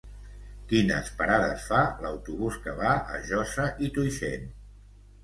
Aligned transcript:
Quines 0.69 1.11
parades 1.19 1.67
fa 1.73 1.81
l'autobús 2.05 2.57
que 2.63 2.73
va 2.79 2.95
a 3.13 3.21
Josa 3.29 3.67
i 3.89 3.91
Tuixén? 3.99 4.49